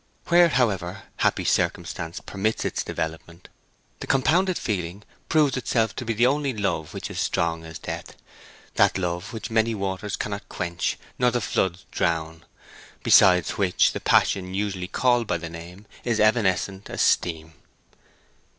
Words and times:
Where, 0.29 0.49
however, 0.49 1.03
happy 1.17 1.45
circumstance 1.45 2.21
permits 2.21 2.65
its 2.65 2.81
development, 2.83 3.49
the 3.99 4.07
compounded 4.07 4.57
feeling 4.57 5.03
proves 5.29 5.57
itself 5.57 5.95
to 5.95 6.03
be 6.05 6.13
the 6.13 6.25
only 6.25 6.53
love 6.53 6.95
which 6.95 7.11
is 7.11 7.19
strong 7.19 7.63
as 7.63 7.77
death—that 7.77 8.97
love 8.97 9.31
which 9.31 9.51
many 9.51 9.75
waters 9.75 10.15
cannot 10.15 10.49
quench, 10.49 10.97
nor 11.19 11.29
the 11.29 11.39
floods 11.39 11.85
drown, 11.91 12.43
beside 13.03 13.47
which 13.49 13.91
the 13.91 14.01
passion 14.01 14.55
usually 14.55 14.87
called 14.87 15.27
by 15.27 15.37
the 15.37 15.51
name 15.51 15.85
is 16.03 16.19
evanescent 16.19 16.89
as 16.89 17.03
steam. 17.03 17.53